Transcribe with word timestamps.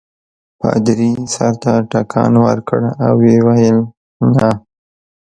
پادري 0.59 1.11
سر 1.33 1.53
ته 1.63 1.73
ټکان 1.91 2.33
ورکړ 2.45 2.81
او 3.05 3.13
ویې 3.21 3.39
ویل 3.47 3.77
نه. 4.35 4.49